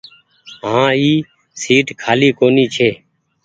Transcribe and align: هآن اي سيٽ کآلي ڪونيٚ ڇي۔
هآن 0.69 0.87
اي 0.99 1.05
سيٽ 1.61 1.87
کآلي 2.01 2.29
ڪونيٚ 2.39 2.71
ڇي۔ 2.75 2.89